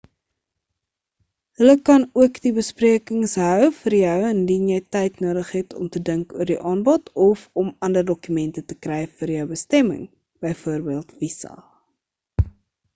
hulle 1.61 1.73
kan 1.89 2.05
ook 2.21 2.39
die 2.45 2.51
besprekings 2.55 3.35
hou 3.41 3.67
vir 3.81 3.95
jou 3.97 4.15
indien 4.29 4.63
jy 4.71 4.79
tyd 4.97 5.21
nodig 5.25 5.51
het 5.59 5.75
om 5.81 5.91
te 5.97 6.01
dink 6.09 6.33
oor 6.39 6.51
die 6.53 6.57
aanbod 6.71 7.13
of 7.27 7.43
om 7.65 7.71
ander 7.89 8.09
dokumente 8.11 8.65
te 8.71 8.79
kry 8.87 8.99
vir 9.21 9.35
jou 9.37 9.45
bestemming 9.55 10.03
bv 10.49 10.99
visa 11.25 11.53